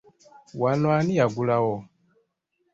Wano 0.61 0.87
ani 0.97 1.13
yagulawo? 1.19 1.75